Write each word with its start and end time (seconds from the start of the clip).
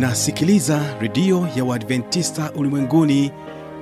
unasikiliza 0.00 0.80
redio 1.00 1.48
ya 1.56 1.64
uadventista 1.64 2.52
ulimwenguni 2.56 3.32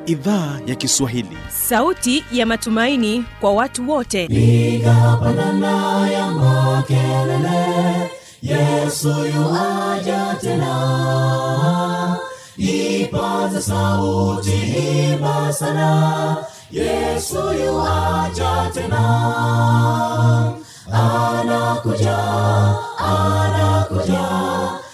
idhaa 0.07 0.59
ya 0.67 0.75
kiswahili. 0.75 1.39
Sauti 1.69 2.25
ya 2.33 2.47
matumaini 2.47 3.25
kwa 3.41 3.53
watu 3.53 3.91
wote. 3.91 4.25
Igapanana 4.25 6.11
ya 6.11 6.27
makelele 6.31 8.11
yesu 8.43 9.09
yuaja 9.09 10.37
tena. 10.41 12.17
Ipaze 12.57 13.63
sauti 13.63 14.51
himba 14.51 15.53
sana 15.53 16.37
yesu 16.71 17.39
yuaja 17.65 18.71
tena. 18.75 19.03
Anakuja 20.93 22.19
anakuja 22.99 24.28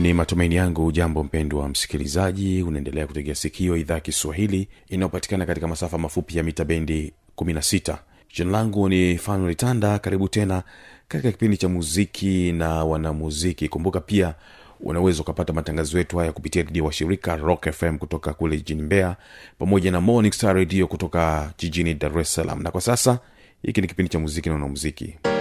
ni 0.00 0.14
matumaini 0.14 0.54
yangu 0.54 0.92
jambo 0.92 1.24
mpendwa 1.24 1.68
msikilizaji 1.68 2.62
unaendelea 2.62 3.06
kutegea 3.06 3.34
sikio 3.34 3.76
idhaa 3.76 3.94
ya 3.94 4.00
kiswahili 4.00 4.68
inayopatikana 4.88 5.46
katika 5.46 5.68
masafa 5.68 5.98
mafupi 5.98 6.38
ya 6.38 6.42
mita 6.44 6.64
bendi 6.64 7.12
16 7.36 7.96
jina 8.34 8.50
langu 8.50 8.88
ni 8.88 9.18
fanuel 9.18 9.56
karibu 9.98 10.28
tena 10.28 10.62
katika 11.08 11.32
kipindi 11.32 11.56
cha 11.56 11.68
muziki 11.68 12.52
na 12.52 12.84
wanamuziki. 12.84 13.68
Kumbuka 13.68 14.00
pia 14.00 14.34
unaweza 14.80 15.22
ukapata 15.22 15.52
matangazo 15.52 15.98
yetu 15.98 16.18
haya 16.18 16.32
kupitia 16.32 16.62
redio 16.62 16.84
wa 16.84 16.92
shirika 16.92 17.36
rock 17.36 17.70
fm 17.72 17.98
kutoka 17.98 18.34
kule 18.34 18.56
jijini 18.56 18.82
mbeya 18.82 19.16
pamoja 19.58 19.90
na 19.90 20.00
morning 20.00 20.32
star 20.32 20.54
radio 20.56 20.86
kutoka 20.86 21.52
jijini 21.58 21.94
dar 21.94 22.18
es 22.18 22.34
salaam. 22.34 22.62
Na 22.62 22.70
kwa 22.70 22.80
sasa 22.80 23.18
hiki 23.62 23.80
ni 23.80 23.86
kipindi 23.86 24.08
cha 24.08 24.18
muziki 24.18 24.48
na 24.48 24.54
wanamuziki. 24.54 25.14
Saheri 25.24 25.39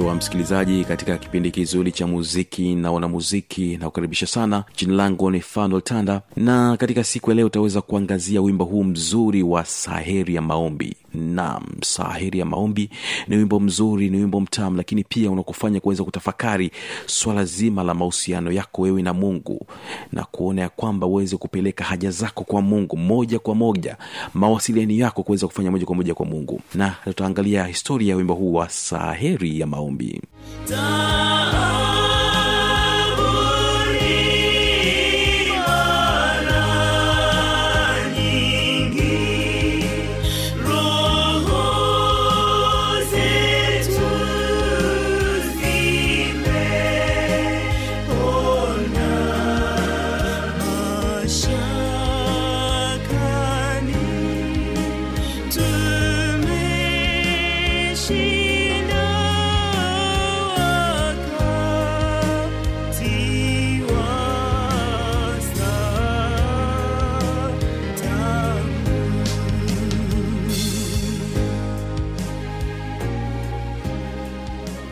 shida. 0.00 0.06
na 0.06 0.06
mpendo 0.06 0.06
wa 0.06 0.14
msikilizaji 0.14 0.84
katika 0.84 1.18
kipindi 1.18 1.50
kizuri 1.50 1.92
cha 1.92 2.06
muziki 2.06 2.74
na 2.74 2.92
wanamuziki 2.92 3.76
na 3.76 3.86
kukaribisha 3.86 4.26
sana 4.26 4.64
jina 4.76 4.94
langu 4.94 5.30
ni 5.30 5.40
fanuel 5.40 5.82
tanda 5.82 6.22
na 6.36 6.76
katika 6.76 7.04
siku 7.04 7.30
ya 7.30 7.36
leo 7.36 7.46
utaweza 7.46 7.80
kuangazia 7.80 8.40
wimbo 8.40 8.64
huu 8.64 8.84
mzuri 8.84 9.42
wa 9.42 9.64
saheri 9.64 10.34
ya 10.34 10.42
maombi 10.42 10.96
nam 11.14 11.64
Sahiri 11.82 12.38
ya 12.38 12.44
maombi 12.44 12.90
ni 13.28 13.36
wimbo 13.36 13.60
mzuri 13.60 14.10
ni 14.10 14.16
wimbo 14.16 14.40
mtamu 14.40 14.76
lakini 14.76 15.04
pia 15.04 15.30
unakufanya 15.30 15.80
kuweza 15.80 16.04
kutafakari 16.04 16.70
swala 17.06 17.44
zima 17.44 17.82
la 17.82 17.94
mahusiano 17.94 18.52
yako 18.52 18.82
wewe 18.82 19.02
na 19.02 19.14
mungu 19.14 19.66
na 20.12 20.24
kuona 20.24 20.62
ya 20.62 20.68
kwamba 20.68 21.06
uweze 21.06 21.36
kupeleka 21.36 21.84
haja 21.84 22.10
zako 22.10 22.44
kwa 22.44 22.62
mungu 22.62 22.96
moja 22.96 23.38
kwa 23.38 23.54
moja 23.54 23.96
mawasiliano 24.34 24.92
yako 24.92 25.22
kuweza 25.22 25.46
kufanya 25.46 25.70
moja 25.70 25.86
kwa 25.86 25.96
moja 25.96 26.14
kwa 26.14 26.26
mungu. 26.26 26.60
Na 26.74 26.96
tutaangalia 27.04 27.64
historia 27.64 28.10
ya 28.10 28.16
wimbo 28.16 28.34
huu 28.34 28.52
wa 28.54 28.68
saheri 28.68 29.60
ya 29.60 29.66
maombi. 29.66 30.20
Tumeshinda 30.66 31.29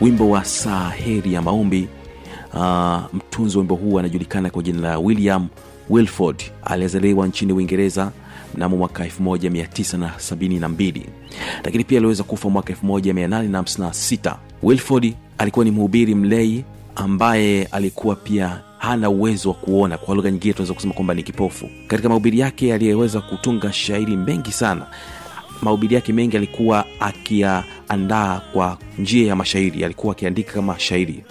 wimbo 0.09 0.29
wa 0.29 0.45
saa 0.45 0.89
heri 0.89 1.33
ya 1.33 1.41
maombi. 1.41 1.87
Uh, 2.53 2.99
mtunzi 3.13 3.57
wa 3.57 3.61
wimbo 3.61 3.75
huu 3.75 3.99
anajulikana 3.99 4.49
kwa 4.49 4.63
jina 4.63 4.81
la 4.81 4.99
william 4.99 5.47
wilford. 5.89 6.43
Aliyezaliwa 6.63 7.27
nchini 7.27 7.53
uingereza 7.53 8.11
mnamo 8.55 8.77
mwaka 8.77 9.05
1972 9.05 11.01
lakini 11.63 11.83
pia 11.83 11.97
aliweza 11.97 12.23
kufa 12.23 12.49
mwaka 12.49 12.73
1856 12.73 14.35
wilford 14.63 15.13
alikuwa 15.37 15.65
ni 15.65 15.71
mhubiri 15.71 16.15
mlei 16.15 16.63
ambaye 16.95 17.63
alikuwa 17.65 18.15
pia 18.15 18.61
hana 18.77 19.09
uwezo 19.09 19.49
wa 19.49 19.55
kuona. 19.55 19.97
Kwa 19.97 20.15
lugha 20.15 20.31
nyingine 20.31 20.53
tunaweza 20.53 20.73
kusema 20.73 20.93
kwamba 20.93 21.13
ni 21.13 21.23
kipofu. 21.23 21.69
Katika 21.87 22.09
mahubiri 22.09 22.39
yake 22.39 22.73
aliyeweza 22.73 23.21
kutunga 23.21 23.73
shairi 23.73 24.17
mengi 24.17 24.51
sana 24.51 24.85
mahubiri 25.61 25.95
yake 25.95 26.13
mengi 26.13 26.37
alikuwa 26.37 26.85
akiyaandaa 26.99 28.41
kwa 28.53 28.77
njia 28.99 29.27
ya 29.27 29.35
mashairi 29.35 29.83
alikuwa 29.85 30.11
akiandika 30.13 30.53
kama 30.53 30.79
shairi. 30.79 31.23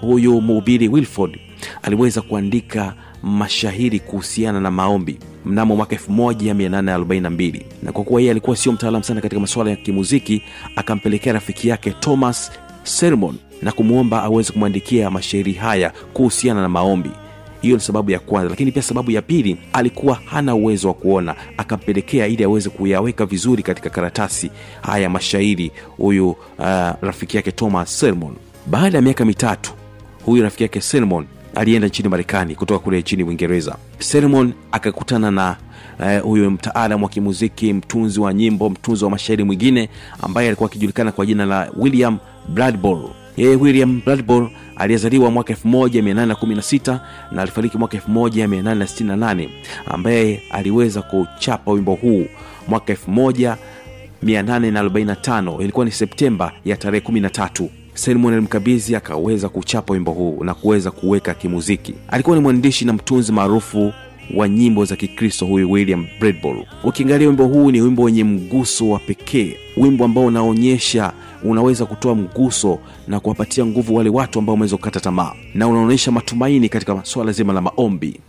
Huyu 0.00 0.40
mhubiri 0.40 0.88
wilford 0.88 1.38
aliweza 1.82 2.22
kuandika 2.22 2.94
mashahiri 3.22 4.00
kuhusiana 4.00 4.60
na 4.60 4.70
maombi 4.70 5.18
mnamo 5.44 5.76
mwaka 5.76 5.96
1842 5.96 7.62
na 7.82 7.92
kwa 7.92 8.04
kuwa 8.04 8.20
yeye 8.20 8.30
alikuwa 8.30 8.56
sio 8.56 8.72
mtaalam 8.72 9.02
sana 9.02 9.20
katika 9.20 9.40
masuala 9.40 9.70
ya 9.70 9.76
kimuziki 9.76 10.42
akampelekea 10.76 11.32
rafiki 11.32 11.68
yake 11.68 11.90
thomas 11.90 12.52
sermon 12.82 13.36
na 13.62 13.72
kumwomba 13.72 14.22
aweze 14.22 14.52
kumwandikia 14.52 15.10
mashairi 15.10 15.52
haya 15.52 15.92
kuhusiana 16.12 16.62
na 16.62 16.68
maombi 16.68 17.10
hiyo 17.62 17.74
ni 17.76 17.80
sababu 17.82 18.10
ya 18.10 18.18
kwanza 18.18 18.50
lakini 18.50 18.72
pia 18.72 18.82
sababu 18.82 19.10
ya 19.10 19.22
pili 19.22 19.56
alikuwa 19.72 20.14
hana 20.24 20.54
uwezo 20.54 20.88
wa 20.88 20.94
kuona. 20.94 21.34
Akampelekea 21.56 22.26
ili 22.26 22.44
aweze 22.44 22.70
kuyaweka 22.70 23.26
vizuri 23.26 23.62
katika 23.62 23.90
karatasi. 23.90 24.50
Haya 24.82 25.10
mashairi 25.10 25.72
huyu 25.96 26.30
uh, 26.30 26.36
rafiki 27.00 27.36
yake 27.36 27.52
thomas 27.52 28.00
Selmon. 28.00 28.34
baada 28.66 28.98
ya 28.98 29.02
miaka 29.02 29.24
mitatu 29.24 29.72
huyu 30.26 30.42
rafiki 30.42 30.62
yake 30.62 30.80
Selmon 30.80 31.26
alienda 31.54 31.88
nchini 31.88 32.08
marekani 32.08 32.54
kutoka 32.54 32.78
kule 32.84 33.00
nchini 33.00 33.22
uingereza. 33.24 33.76
Selmon 33.98 34.52
akakutana 34.72 35.30
na 35.30 35.56
eh, 36.04 36.22
huyu 36.22 36.46
uh, 36.46 36.52
mtaalam 36.52 37.02
wa 37.02 37.08
kimuziki 37.08 37.72
mtunzi 37.72 38.20
wa 38.20 38.34
nyimbo 38.34 38.70
mtunzi 38.70 39.04
wa 39.04 39.10
mashairi 39.10 39.44
mwingine 39.44 39.88
ambaye 40.22 40.48
alikuwa 40.48 40.70
akijulikana 40.70 41.12
kwa 41.12 41.26
jina 41.26 41.46
la 41.46 41.70
william 41.76 42.18
bradbor 42.48 43.10
yeye 43.40 43.56
william 43.56 44.00
bradbor 44.04 44.50
aliyezaliwa 44.76 45.30
mwaka 45.30 45.52
1816 45.54 46.98
na 47.32 47.42
alifariki 47.42 47.78
mwaka 47.78 47.98
1868 47.98 49.48
ambaye 49.86 50.42
aliweza 50.50 51.02
kuchapa 51.02 51.70
wimbo 51.72 51.94
huu 51.94 52.26
mwaka 52.68 52.92
1845 52.92 55.62
ilikuwa 55.62 55.84
ni 55.84 55.90
septemba 55.92 56.52
ya 56.64 56.76
tarehe 56.76 57.06
13 57.08 57.66
Simon 57.94 58.32
alimkabidhi 58.32 58.96
akaweza 58.96 59.48
kuchapa 59.48 59.92
wimbo 59.94 60.12
huu 60.12 60.44
na 60.44 60.54
kuweza 60.54 60.90
kuweka 60.90 61.34
kimuziki. 61.34 61.94
Alikuwa 62.08 62.36
ni 62.36 62.42
mwandishi 62.42 62.84
na 62.84 62.92
mtunzi 62.92 63.32
maarufu 63.32 63.92
wa 64.34 64.48
nyimbo 64.48 64.84
za 64.84 64.96
kikristo 64.96 65.46
huyu 65.46 65.70
william 65.70 66.06
bradball 66.20 66.64
ukiangalia 66.84 67.28
wimbo 67.28 67.44
huu 67.46 67.70
ni 67.70 67.80
wimbo 67.80 68.02
wenye 68.02 68.24
mguso 68.24 68.88
wa 68.88 68.98
pekee 68.98 69.56
wimbo 69.76 70.04
ambao 70.04 70.24
unaonyesha 70.24 71.12
unaweza 71.44 71.86
kutoa 71.86 72.14
mguso 72.14 72.78
na 73.08 73.20
kuwapatia 73.20 73.66
nguvu 73.66 73.94
wale 73.94 74.10
watu 74.10 74.38
ambao 74.38 74.52
wameweza 74.52 74.76
kukata 74.76 75.00
tamaa. 75.00 75.32
Na 75.54 75.68
unaonyesha 75.68 76.10
matumaini 76.12 76.68
katika 76.68 77.04
swala 77.04 77.32
zima 77.32 77.52
la 77.52 77.60
maombi. 77.60 78.20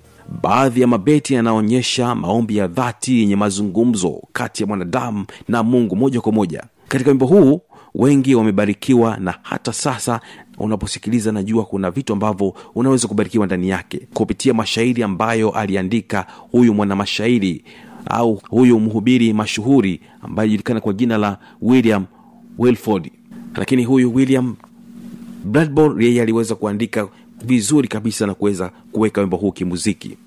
Baadhi 0.42 0.82
ya 0.82 0.88
mabeti 0.88 1.34
yanaonyesha 1.34 2.16
maombi 2.16 2.58
ya 2.58 2.68
dhati 2.68 3.20
yenye 3.20 3.36
mazungumzo 3.36 4.22
kati 4.34 4.64
ya 4.64 4.68
mwanadamu 4.68 5.26
na 5.48 5.64
mungu 5.64 5.96
moja 5.96 6.22
kwa 6.22 6.32
moja. 6.32 6.64
Katika 6.88 7.10
wimbo 7.10 7.26
huu 7.26 7.62
wengi 7.96 8.36
wamebarikiwa 8.36 9.18
na 9.18 9.34
hata 9.42 9.74
sasa 9.74 10.20
unaposikiliza 10.58 11.32
najua 11.32 11.66
kuna 11.66 11.92
vitu 11.92 12.14
ambavyo 12.14 12.54
unaweza 12.76 13.08
kubarikiwa 13.08 13.46
ndani 13.46 13.70
yake. 13.70 14.08
Kupitia 14.14 14.54
mashairi 14.54 15.04
ambayo 15.04 15.50
aliandika 15.50 16.26
huyu 16.52 16.74
mwanamashairi 16.74 17.64
au 18.10 18.42
huyu 18.50 18.80
mhubiri 18.80 19.34
mashuhuri 19.34 20.02
ambaye 20.22 20.44
alijulikana 20.46 20.80
kwa 20.82 20.94
jina 20.94 21.18
la 21.18 21.38
william 21.62 22.06
wilford. 22.58 23.12
Lakini 23.56 23.84
huyu 23.84 24.16
william 24.16 24.56
bradball 25.46 26.04
yeye 26.04 26.22
aliweza 26.22 26.56
kuandika 26.56 27.08
vizuri 27.46 27.88
kabisa 27.88 28.28
na 28.28 28.34
kuweza 28.34 28.72
kuweka 28.92 29.22
wimbo 29.22 29.38
huu 29.38 29.52
kimuziki. 29.52 30.18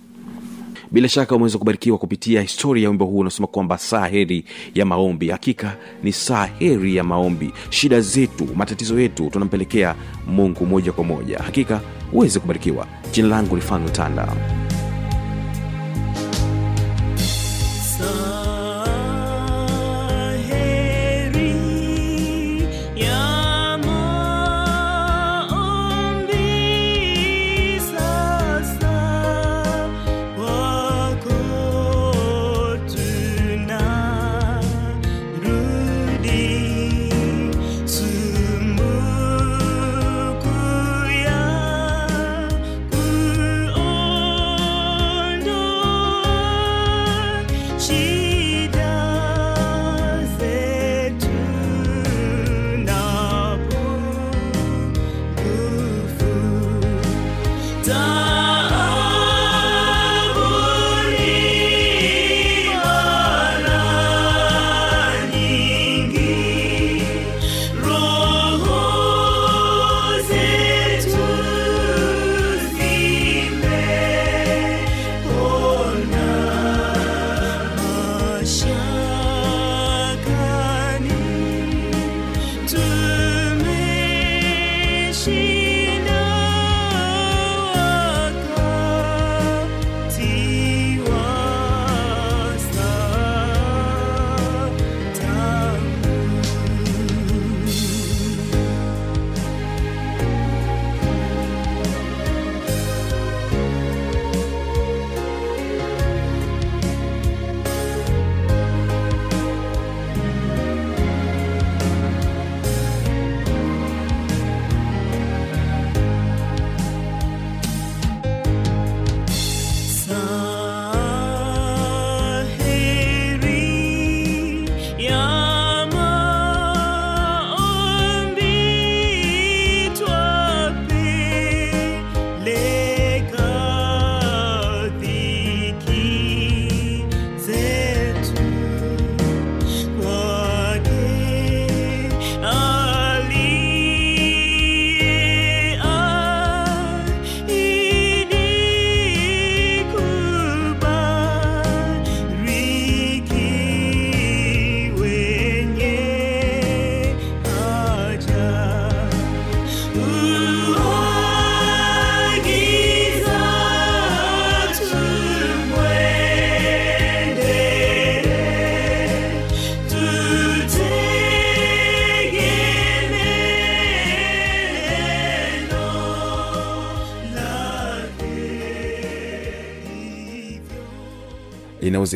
Bila 0.91 1.09
shaka 1.09 1.35
umeweza 1.37 1.59
kubarikiwa 1.59 1.99
kupitia 1.99 2.43
historia 2.43 2.83
ya 2.83 2.89
wimbo 2.89 3.05
huu 3.05 3.19
unasema 3.19 3.47
kwamba 3.47 3.79
saa 3.79 4.07
heri 4.07 4.45
ya 4.75 4.87
maombi. 4.87 5.29
Hakika 5.29 5.77
ni 6.03 6.13
saa 6.13 6.45
heri 6.47 6.97
ya 6.97 7.05
maombi. 7.05 7.53
Shida 7.71 8.01
zetu 8.01 8.49
matatizo 8.57 9.01
yetu 9.01 9.31
tunampelekea 9.31 9.95
mungu 10.27 10.67
moja 10.67 10.93
kwa 10.93 11.05
moja. 11.05 11.39
Hakika 11.39 11.81
uweze 12.13 12.41
kubarikiwa. 12.41 12.87
Jina 13.13 13.29
langu 13.29 13.57
ni 13.57 13.91
tanda 13.93 14.29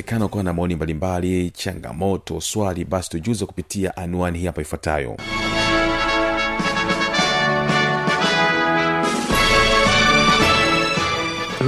inawezekana 0.08 0.24
ukawa 0.26 0.44
na 0.44 0.52
maoni 0.52 0.74
mbalimbali 0.74 1.50
changamoto 1.50 2.40
swali 2.40 2.84
basi 2.84 3.10
tujuze 3.10 3.46
kupitia 3.46 3.96
anwani 3.96 4.38
hii 4.38 4.46
hapa 4.46 4.62
ifuatayo. 4.62 5.16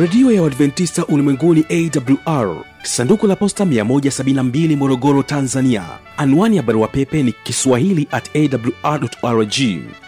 Redio 0.00 0.32
ya 0.32 0.42
uadventista 0.42 1.06
ulimwenguni 1.06 1.64
awr 1.70 2.56
sanduku 2.82 3.26
la 3.26 3.36
posta 3.36 3.64
172 3.64 4.76
morogoro 4.76 5.22
tanzania. 5.22 5.84
Anwani 6.16 6.56
ya 6.56 6.62
barua 6.62 6.88
pepe 6.88 7.22
ni 7.22 7.32
kiswahili 7.32 8.08
at 8.10 8.30
awrrg 8.36 9.54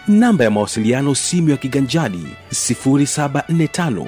namba 0.07 0.43
ya 0.43 0.51
mawasiliano 0.51 1.15
simu 1.15 1.49
ya 1.49 1.57
kiganjadi 1.57 2.25
745 2.51 4.07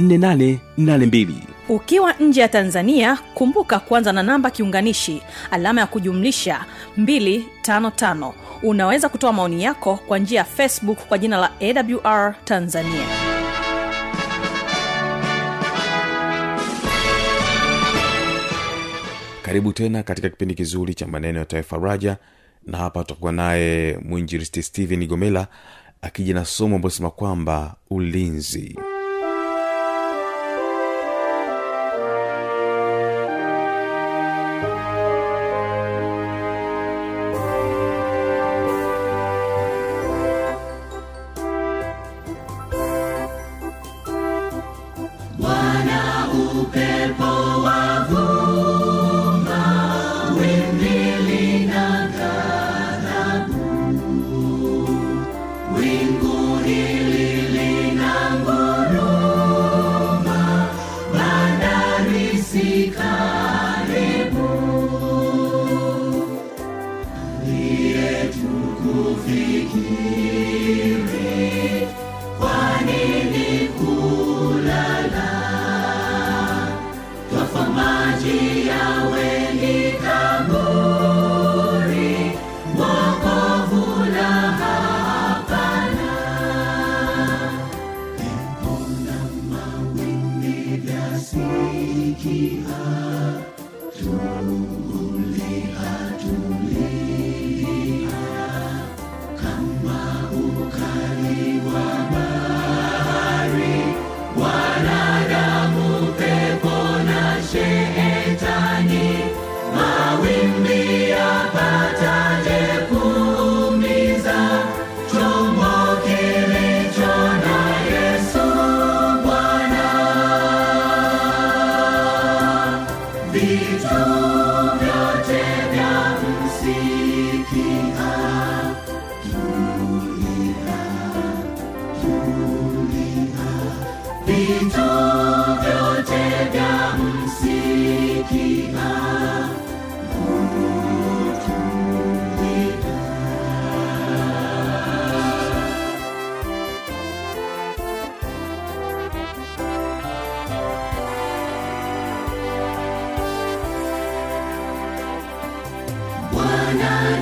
184882 0.00 1.28
ukiwa 1.68 2.12
nje 2.12 2.40
ya 2.40 2.48
tanzania 2.48 3.18
kumbuka 3.34 3.78
kuanza 3.78 4.12
na 4.12 4.22
namba 4.22 4.50
kiunganishi 4.50 5.22
alama 5.50 5.80
ya 5.80 5.86
kujumlisha 5.86 6.64
255 6.98 8.32
unaweza 8.62 9.08
kutoa 9.08 9.32
maoni 9.32 9.62
yako 9.64 9.96
kwa 10.08 10.18
njia 10.18 10.38
ya 10.38 10.44
facebook 10.44 10.98
kwa 10.98 11.18
jina 11.18 11.36
la 11.36 11.50
awr 11.60 12.34
tanzania. 12.44 13.06
Karibu 19.42 19.72
tena 19.72 20.02
katika 20.02 20.28
kipindi 20.28 20.54
kizuri 20.54 20.94
cha 20.94 21.06
maneno 21.06 21.38
ya 21.38 21.44
taifa 21.44 21.76
raja 21.78 22.16
na 22.66 22.78
hapa 22.78 23.00
tutakuwa 23.04 23.32
naye 23.32 23.98
mwinjiristi 24.02 24.62
stephen 24.62 25.06
gomela 25.06 25.46
akija 26.02 26.34
na 26.34 26.44
somo 26.44 26.76
ambayo 26.76 26.90
sema 26.90 27.10
kwamba 27.10 27.74
ulinzi 27.90 28.78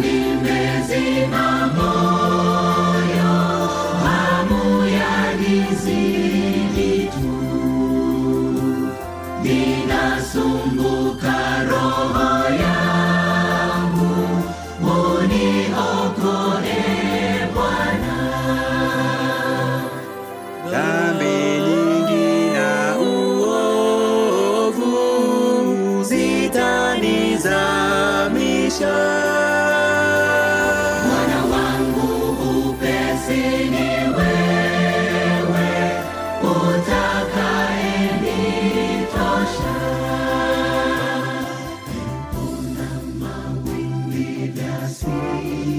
nimezimama 0.02 1.88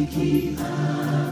keep 0.07 0.59
Love. 0.59 1.28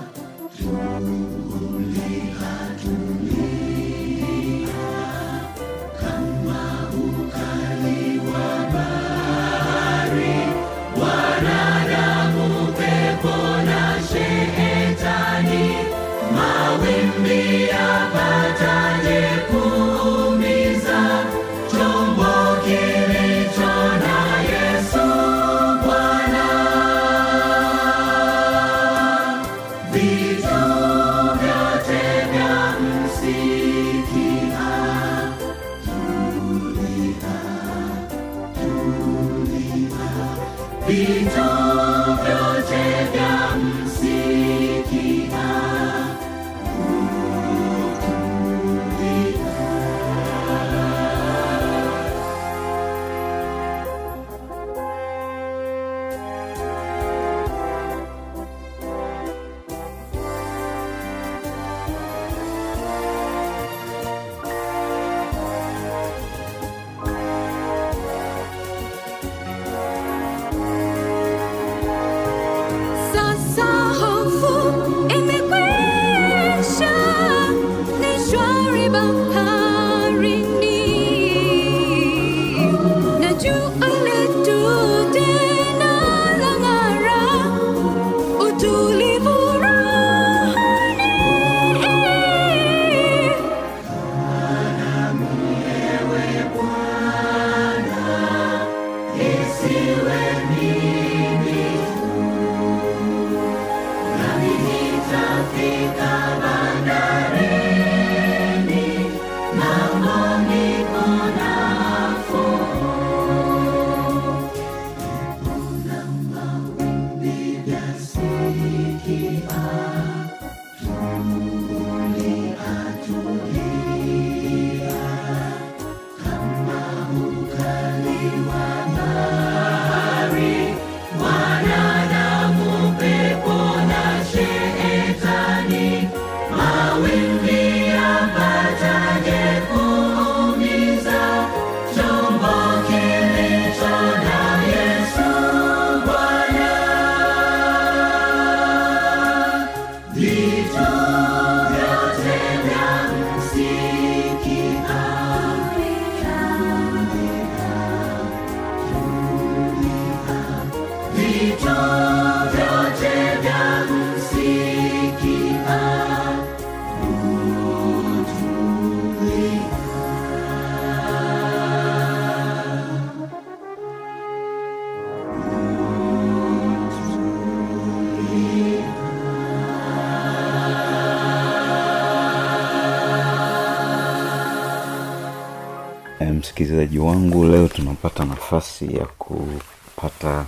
Msikilizaji 186.38 187.00
wangu, 187.00 187.46
leo 187.46 187.68
tunapata 187.68 188.26
nafasi 188.26 188.96
ya 188.98 189.06
kupata 189.06 190.46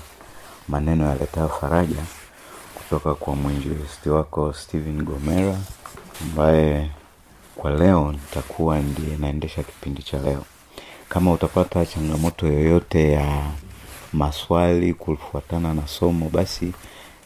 maneno 0.70 1.06
yaletayo 1.10 1.50
faraja 1.50 2.04
kutoka 2.76 3.16
kwa 3.16 3.36
mwinjilisti 3.36 4.10
wako 4.10 4.54
Steven 4.54 5.04
Gomera 5.04 5.58
ambaye 6.22 6.90
kwa 7.56 7.72
leo 7.72 8.12
nitakuwa 8.12 8.80
ndiye 8.80 9.18
naendesha 9.18 9.64
kipindi 9.64 10.04
cha 10.04 10.20
leo. 10.20 10.44
Kama 11.10 11.32
utapata 11.32 11.86
changamoto 11.86 12.48
yoyote 12.48 13.12
ya 13.12 13.52
maswali 14.14 14.94
kufuatana 14.94 15.74
na 15.74 15.88
somo, 15.88 16.30
basi 16.30 16.74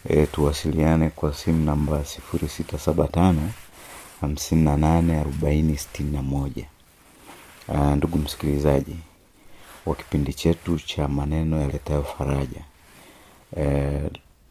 e, 0.10 0.26
tuwasiliane 0.26 1.10
kwa 1.10 1.34
simu 1.34 1.66
namba 1.66 2.06
sifuri 2.06 2.50
sita 2.50 2.80
saba 2.80 3.08
tano 3.08 3.50
hamsini 4.22 4.62
na 4.64 4.78
nane 4.78 5.20
arobaini 5.20 5.78
sitini 5.78 6.12
na 6.12 6.22
moja. 6.22 6.66
Ndugu 7.96 8.18
msikilizaji 8.18 8.96
wa 9.86 9.96
kipindi 9.96 10.34
chetu 10.34 10.80
cha 10.80 11.08
maneno 11.08 11.62
yaletayo 11.62 12.04
faraja 12.04 12.62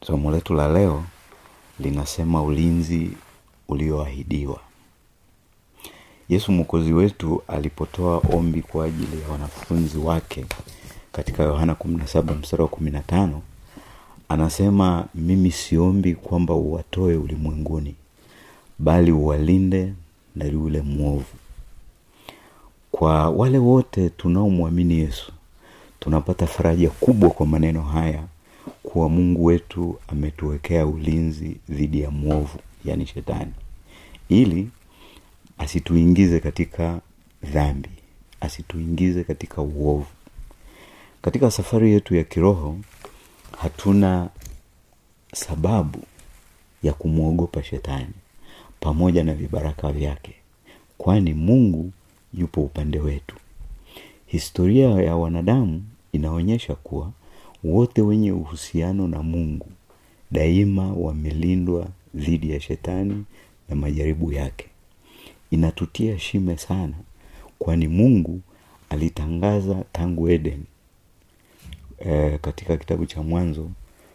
somo 0.07 0.31
letu 0.31 0.55
la 0.55 0.69
leo 0.73 1.05
linasema 1.81 2.43
ulinzi 2.43 3.11
ulioahidiwa. 3.69 4.61
Yesu 6.29 6.53
mwokozi 6.53 6.93
wetu 6.93 7.43
alipotoa 7.49 8.19
ombi 8.33 8.63
kwa 8.63 8.85
ajili 8.85 9.23
ya 9.23 9.29
wanafunzi 9.29 9.99
wake 9.99 10.45
katika 11.13 11.43
yohana 11.43 11.73
17 11.73 12.35
mstari 12.39 12.63
wa 12.63 12.69
15 12.69 13.29
anasema 14.29 15.07
mimi 15.15 15.51
siombi 15.51 16.15
kwamba 16.15 16.55
uwatoe 16.55 17.17
ulimwenguni 17.17 17.95
bali 18.79 19.13
uwalinde 19.13 19.93
na 20.37 20.45
yule 20.45 20.81
mwovu. 20.83 21.25
Kwa 22.93 23.31
wale 23.31 23.59
wote 23.59 24.11
tunaomwamini 24.11 24.99
yesu 24.99 25.33
tunapata 26.01 26.47
faraja 26.47 26.91
kubwa 26.91 27.31
kwa 27.31 27.47
maneno 27.47 27.83
haya 27.83 28.23
kuwa 28.93 29.09
mungu 29.09 29.45
wetu 29.45 29.99
ametuwekea 30.09 30.87
ulinzi 30.87 31.57
dhidi 31.69 32.01
ya 32.01 32.11
mwovu 32.11 32.59
yaani 32.85 33.07
shetani. 33.07 33.53
Ili 34.29 34.71
asituingize 35.59 36.41
katika 36.41 37.01
dhambi 37.43 37.89
asituingize 38.41 39.25
katika 39.25 39.63
uovu. 39.63 40.07
Katika 41.23 41.51
safari 41.51 41.93
yetu 41.93 42.15
ya 42.15 42.25
kiroho 42.25 42.79
hatuna 43.59 44.29
sababu 45.35 45.99
ya 46.83 46.93
kumwogopa 46.93 47.63
shetani 47.63 48.15
pamoja 48.81 49.25
na 49.25 49.35
vibaraka 49.35 49.93
vyake 49.93 50.35
kwani 50.99 51.35
mungu 51.35 51.93
yupo 52.35 52.61
upande 52.63 52.99
wetu. 52.99 53.37
Historia 54.27 54.89
ya 54.89 55.17
wanadamu 55.17 55.85
inaonyesha 56.13 56.75
kuwa 56.75 57.13
wote 57.65 58.03
wenye 58.03 58.33
uhusiano 58.33 59.09
na 59.09 59.23
mungu 59.23 59.67
daima 60.31 60.93
wamelindwa 60.93 61.89
dhidi 62.15 62.51
ya 62.51 62.61
shetani 62.61 63.25
na 63.69 63.77
majaribu 63.77 64.33
yake. 64.33 64.67
Inatutia 65.51 66.19
shime 66.19 66.57
sana 66.59 66.95
kwani 67.59 67.89
mungu 67.89 68.41
alitangaza 68.91 69.85
tangu 69.93 70.29
eden. 70.29 70.63
E, 71.99 72.39
katika 72.39 72.77
kitabu 72.77 73.07
cha 73.07 73.23
mwanzo 73.23 73.71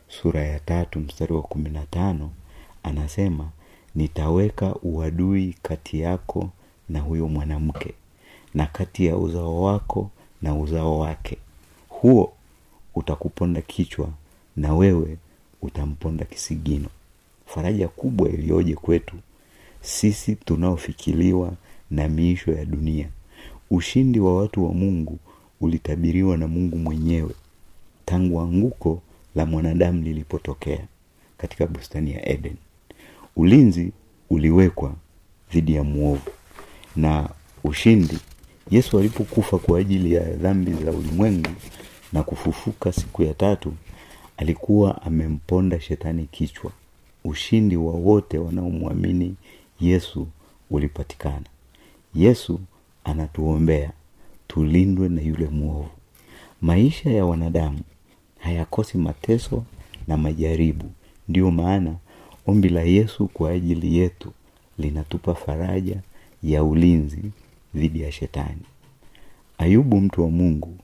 sura 0.08 0.44
ya 0.44 0.60
tatu 0.60 1.00
mstari 1.00 1.34
wa 1.34 1.42
kumi 1.42 1.70
na 1.70 1.86
tano 1.86 2.32
anasema 2.84 3.50
nitaweka 3.96 4.76
uadui 4.76 5.56
kati 5.62 6.00
yako 6.00 6.50
na 6.90 7.00
huyo 7.00 7.28
mwanamke 7.28 7.94
na 8.54 8.66
kati 8.66 9.06
ya 9.06 9.18
uzao 9.18 9.62
wako 9.62 10.12
na 10.42 10.56
uzao 10.56 11.00
wake. 11.00 11.38
Huo 11.90 12.34
utakuponda 12.98 13.62
kichwa 13.62 14.10
na 14.56 14.74
wewe 14.76 15.18
utamponda 15.62 16.26
kisigino. 16.26 16.88
Faraja 17.46 17.88
kubwa 17.88 18.30
iliyoje 18.30 18.76
kwetu 18.76 19.16
sisi 19.82 20.36
tunaofikiriwa 20.36 21.54
na 21.92 22.10
miisho 22.10 22.52
ya 22.52 22.66
dunia. 22.66 23.10
Ushindi 23.72 24.20
wa 24.20 24.38
watu 24.38 24.66
wa 24.66 24.74
mungu 24.74 25.20
ulitabiriwa 25.62 26.38
na 26.38 26.48
mungu 26.48 26.78
mwenyewe 26.78 27.32
tangu 28.06 28.42
anguko 28.42 29.02
la 29.36 29.46
mwanadamu 29.46 30.04
lilipotokea 30.04 30.86
katika 31.38 31.68
bustani 31.68 32.12
ya 32.12 32.30
eden. 32.30 32.56
Ulinzi 33.36 33.92
uliwekwa 34.30 34.96
dhidi 35.54 35.76
ya 35.76 35.84
mwovu 35.84 36.32
na 36.96 37.30
ushindi 37.64 38.18
yesu 38.72 39.00
alipokufa 39.00 39.58
kwa 39.58 39.80
ajili 39.80 40.14
ya 40.14 40.24
dhambi 40.24 40.72
za 40.86 40.92
ulimwengu 40.92 41.50
na 42.14 42.24
kufufuka 42.24 42.92
siku 42.94 43.24
ya 43.24 43.34
tatu 43.34 43.74
alikuwa 44.38 45.02
amemponda 45.02 45.80
shetani 45.80 46.26
kichwa. 46.32 46.72
Ushindi 47.24 47.78
wa 47.78 47.92
wote 47.94 48.38
wanaomwamini 48.38 49.36
yesu 49.82 50.28
ulipatikana. 50.70 51.46
Yesu 52.16 52.60
anatuombea 53.04 53.92
tulindwe 54.48 55.10
na 55.10 55.22
yule 55.22 55.48
mwovu. 55.48 55.90
Maisha 56.62 57.10
ya 57.10 57.26
wanadamu 57.26 57.80
hayakosi 58.40 58.98
mateso 58.98 59.64
na 60.08 60.18
majaribu. 60.18 60.92
Ndiyo 61.30 61.52
maana 61.52 61.96
ombi 62.48 62.70
la 62.70 62.82
yesu 62.82 63.28
kwa 63.28 63.52
ajili 63.52 63.98
yetu 63.98 64.32
linatupa 64.78 65.36
faraja 65.36 66.02
ya 66.44 66.64
ulinzi 66.64 67.32
dhidi 67.76 68.02
ya 68.02 68.12
shetani. 68.12 68.62
Ayubu 69.58 70.02
mtu 70.02 70.22
wa 70.22 70.30
mungu 70.30 70.78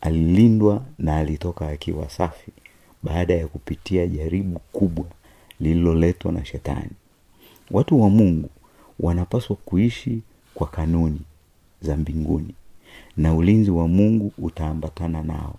alilindwa 0.00 0.84
na 0.98 1.16
alitoka 1.16 1.68
akiwa 1.68 2.10
safi 2.10 2.52
baada 3.02 3.34
ya 3.34 3.46
kupitia 3.48 4.06
jaribu 4.06 4.58
kubwa 4.72 5.04
lililoletwa 5.60 6.32
na 6.32 6.44
shetani. 6.44 6.90
Watu 7.70 8.02
wa 8.02 8.10
mungu 8.10 8.50
wanapaswa 9.00 9.56
kuishi 9.56 10.20
kwa 10.54 10.66
kanuni 10.66 11.20
za 11.82 11.96
mbinguni 11.96 12.54
na 13.16 13.34
ulinzi 13.34 13.70
wa 13.70 13.88
mungu 13.88 14.32
utaambatana 14.38 15.22
nao. 15.22 15.54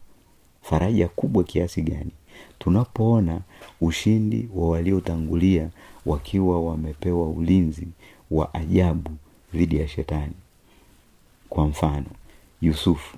Faraja 0.62 1.08
kubwa 1.08 1.43
kiasi 1.43 1.82
gani 1.82 2.12
tunapoona 2.60 3.41
ushindi 3.82 4.50
wa 4.56 4.69
waliotangulia 4.69 5.69
wakiwa 6.06 6.62
wamepewa 6.65 7.30
ulinzi 7.30 7.88
wa 8.32 8.54
ajabu 8.54 9.12
dhidi 9.54 9.78
ya 9.78 9.88
shetani. 9.88 10.34
Kwa 11.50 11.67
mfano 11.67 12.06
yusufu 12.62 13.17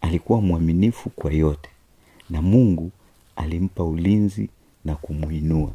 alikuwa 0.00 0.40
mwaminifu 0.40 1.10
kwa 1.10 1.32
yote 1.32 1.68
na 2.30 2.42
mungu 2.42 2.90
alimpa 3.36 3.84
ulinzi 3.84 4.48
na 4.84 4.94
kumuinua. 4.94 5.70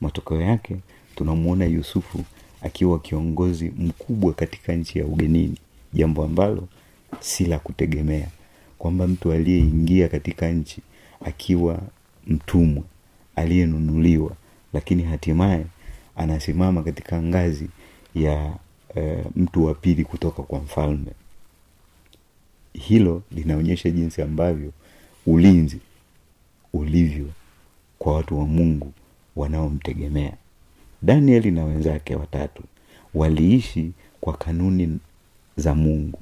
Matokeo 0.00 0.40
yake 0.40 0.76
tunamwona 1.14 1.64
yusufu 1.64 2.24
akiwa 2.62 2.98
kiongozi 2.98 3.72
mkubwa 3.78 4.32
katika 4.32 4.72
nchi 4.72 4.98
ya 4.98 5.06
ugenini 5.06 5.56
jambo 5.92 6.24
ambalo 6.24 6.68
si 7.20 7.44
la 7.44 7.58
kutegemea 7.58 8.28
kwamba 8.78 9.06
mtu 9.08 9.32
aliyeingia 9.32 10.08
katika 10.08 10.48
nchi 10.50 10.80
akiwa 11.24 11.78
mtumwa 12.26 12.82
aliyenunuliwa 13.36 14.32
lakini 14.72 15.02
hatimaye 15.02 15.66
anasimama 16.16 16.82
katika 16.82 17.22
ngazi 17.22 17.68
ya 18.14 18.54
e, 18.96 19.24
mtu 19.36 19.64
wa 19.64 19.74
pili 19.74 20.04
kutoka 20.04 20.42
kwa 20.42 20.58
mfalme 20.58 21.12
hilo 22.72 23.22
linaonyesha 23.30 23.90
jinsi 23.90 24.22
ambavyo 24.22 24.72
ulinzi 25.26 25.78
ulivyo 26.72 27.26
kwa 27.98 28.14
watu 28.14 28.38
wa 28.38 28.46
mungu 28.46 28.92
wanaomtegemea. 29.36 30.32
Danieli 31.02 31.50
na 31.50 31.64
wenzake 31.64 32.14
watatu 32.16 32.62
waliishi 33.14 33.92
kwa 34.20 34.32
kanuni 34.36 34.98
za 35.56 35.74
mungu. 35.74 36.18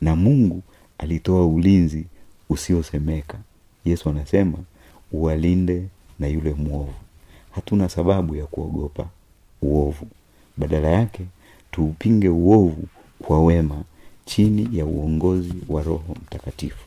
Na 0.00 0.16
mungu 0.16 0.62
alitoa 0.98 1.46
ulinzi 1.46 2.04
usiosemeka. 2.48 3.38
Yesu 3.84 4.10
anasema 4.10 4.58
uwalinde 5.12 5.82
na 6.18 6.26
yule 6.26 6.54
mwovu. 6.54 6.94
Hatuna 7.50 7.88
sababu 7.88 8.36
ya 8.36 8.46
kuogopa 8.46 9.08
uovu. 9.62 10.06
Badala 10.56 10.88
yake 10.88 11.24
tuupinge 11.70 12.28
uovu 12.28 12.84
kwa 13.18 13.44
wema 13.44 13.84
chini 14.28 14.68
ya 14.78 14.84
uongozi 14.86 15.54
wa 15.68 15.82
roho 15.82 16.16
mtakatifu. 16.22 16.84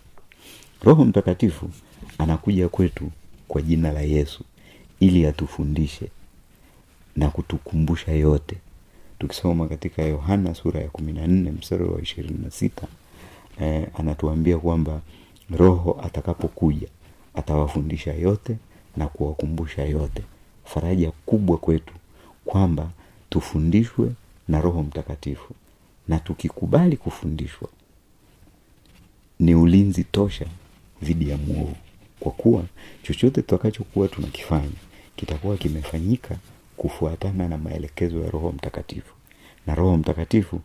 Roho 0.83 1.05
mtakatifu 1.05 1.69
anakuja 2.17 2.69
kwetu 2.69 3.11
kwa 3.47 3.61
jina 3.61 3.91
la 3.91 4.01
yesu 4.01 4.43
ili 4.99 5.25
atufundishe 5.25 6.07
na 7.15 7.29
kutukumbusha 7.29 8.11
yote. 8.11 8.57
Tukisoma 9.19 9.67
katika 9.67 10.01
yohana 10.03 10.55
sura 10.55 10.79
ya 10.81 10.87
kumi 10.89 11.13
na 11.13 11.27
nne 11.27 11.51
mstari 11.51 11.83
wa 11.83 12.01
ishirini 12.01 12.39
na 12.43 12.51
sita 12.51 12.87
eh, 13.61 13.87
anatuambia 13.97 14.57
kwamba 14.57 15.01
roho 15.57 15.99
atakapokuja 16.03 16.87
atawafundisha 17.35 18.13
yote 18.13 18.57
na 18.97 19.07
kuwakumbusha 19.07 19.83
yote. 19.85 20.23
Faraja 20.65 21.11
kubwa 21.25 21.57
kwetu 21.57 21.93
kwamba 22.45 22.89
tufundishwe 23.29 24.11
na 24.47 24.61
roho 24.61 24.83
mtakatifu 24.83 25.53
na 26.11 26.19
tukikubali 26.19 26.97
kufundishwa 26.97 27.69
ni 29.39 29.55
ulinzi 29.55 30.03
tosha 30.03 30.45
dhidi 31.03 31.29
ya 31.29 31.37
mwovu 31.37 31.75
kwa 32.19 32.31
kuwa 32.31 32.63
chochote 33.03 33.41
tutakachokuwa 33.41 34.07
tunakifanya 34.07 34.71
kitakuwa 35.15 35.57
kimefanyika 35.57 36.37
kufuatana 36.77 37.47
na 37.47 37.57
maelekezo 37.57 38.19
ya 38.19 38.29
roho 38.29 38.51
mtakatifu. 38.51 39.13
Na 39.67 39.75
roho 39.75 39.97
mtakatifu 39.97 40.61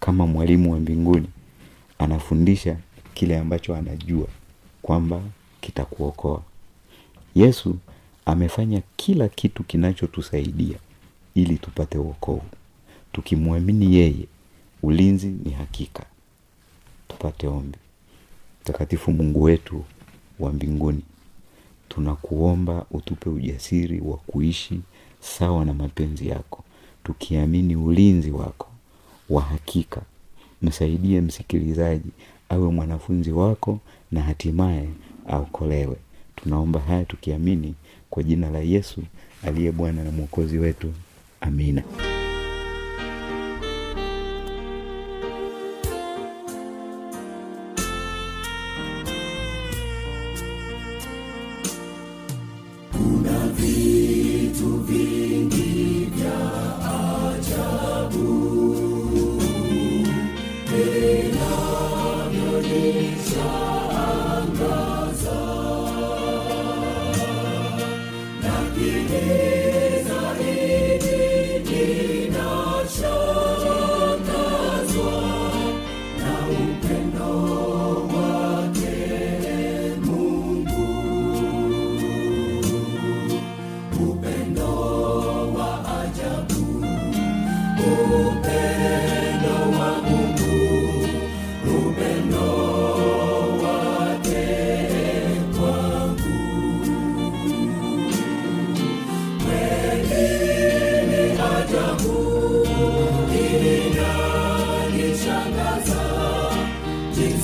kama 0.00 0.26
mwalimu 0.26 0.72
wa 0.72 0.80
mbinguni 0.80 1.28
anafundisha 1.98 2.76
kile 3.14 3.38
ambacho 3.38 3.74
anajua 3.76 4.26
kwamba 4.82 5.22
kitakuokoa. 5.60 6.42
Yesu 7.34 7.76
amefanya 8.26 8.82
kila 8.96 9.28
kitu 9.28 9.64
kinachotusaidia 9.64 10.78
ili 11.34 11.58
tupate 11.58 11.98
uokovu 11.98 12.46
tukimwamini 13.12 13.94
yeye 13.96 14.26
ulinzi 14.82 15.26
ni 15.26 15.50
hakika. 15.50 16.02
Tupate 17.08 17.46
ombi. 17.46 17.78
Mtakatifu 18.62 19.12
mungu 19.12 19.42
wetu 19.42 19.84
wa 20.38 20.52
mbinguni 20.52 21.02
tunakuomba 21.88 22.86
utupe 22.90 23.30
ujasiri 23.30 24.00
wa 24.00 24.16
kuishi 24.16 24.80
sawa 25.20 25.64
na 25.64 25.74
mapenzi 25.74 26.28
yako. 26.28 26.64
Tukiamini 27.04 27.76
ulinzi 27.76 28.30
wako 28.30 28.68
wa 29.30 29.42
hakika 29.42 30.02
msaidie 30.62 31.20
msikilizaji 31.20 32.10
awe 32.48 32.68
mwanafunzi 32.70 33.32
wako 33.32 33.78
na 34.12 34.20
hatimaye 34.22 34.88
aokolewe. 35.28 35.96
Tunaomba 36.36 36.80
haya 36.80 37.04
tukiamini 37.04 37.74
kwa 38.10 38.22
jina 38.22 38.50
la 38.50 38.58
yesu 38.58 39.02
aliye 39.44 39.72
bwana 39.72 40.04
na 40.04 40.10
mwokozi 40.10 40.58
wetu. 40.58 40.92
Amina 41.40 41.82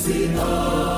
Senhor. 0.05 0.94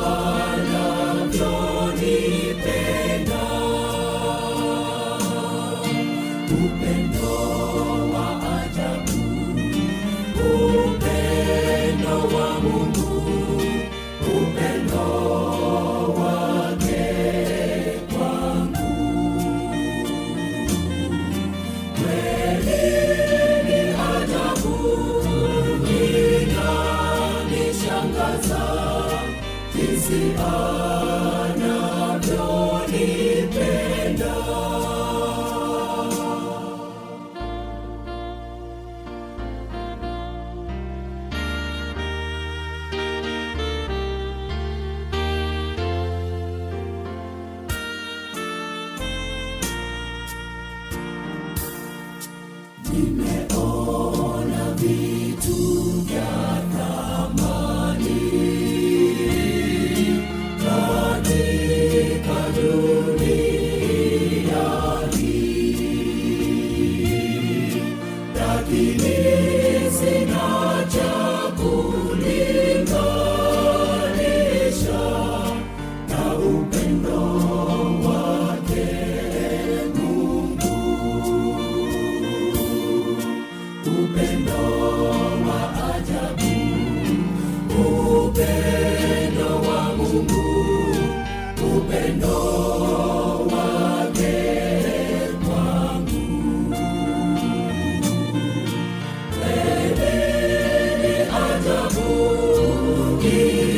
God. 56.08 56.57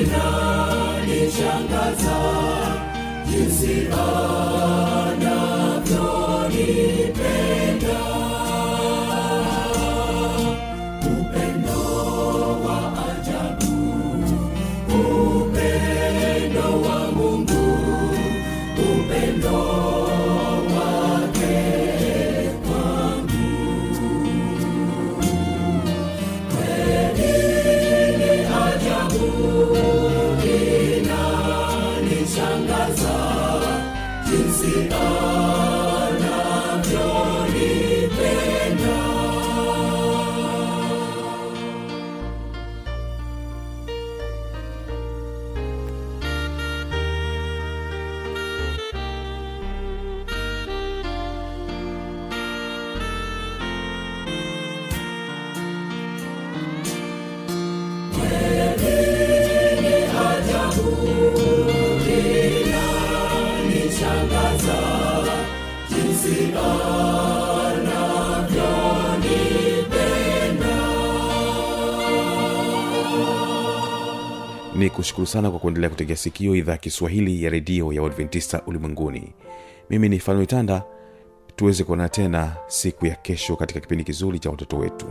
inanishangaza 0.09 2.17
jinsi 3.29 3.73
ni 74.75 74.89
kushukuru 74.89 75.27
sana 75.27 75.49
kwa 75.51 75.59
kuendelea 75.59 75.89
kutegea 75.89 76.15
sikio 76.15 76.55
idhaa 76.55 76.71
ya 76.71 76.77
kiswahili 76.77 77.43
ya 77.43 77.49
redio 77.49 77.93
ya 77.93 78.01
uadventista 78.03 78.61
ulimwenguni. 78.67 79.33
Mimi 79.89 80.09
ni 80.09 80.19
fanuitanda 80.19 80.83
tuweze 81.55 81.83
kuonana 81.83 82.09
tena 82.09 82.55
siku 82.67 83.05
ya 83.05 83.15
kesho 83.15 83.55
katika 83.55 83.79
kipindi 83.79 84.03
kizuri 84.03 84.39
cha 84.39 84.49
watoto 84.49 84.77
wetu 84.77 85.05